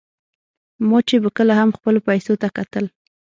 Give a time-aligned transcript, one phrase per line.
[0.89, 2.85] ما چې به کله هم خپلو پیسو ته کتل.